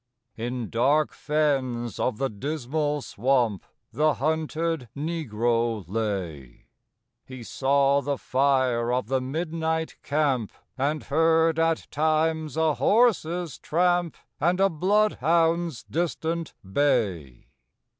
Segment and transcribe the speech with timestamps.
[0.35, 3.63] In dark fens of the Dismal Swamp
[3.93, 6.65] The hunted Negro lay;
[7.23, 14.17] He saw the fire of the midnight camp, And heard at times a horse's tramp
[14.39, 17.49] And a bloodhound's distant bay.